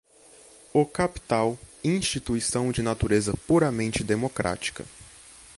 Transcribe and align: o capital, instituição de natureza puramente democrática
o 0.73 0.83
capital, 0.83 1.55
instituição 1.83 2.71
de 2.71 2.81
natureza 2.81 3.37
puramente 3.45 4.03
democrática 4.03 4.83